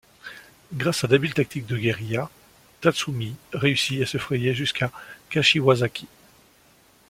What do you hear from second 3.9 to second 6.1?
à se frayer jusqu'à Kashiwazaki.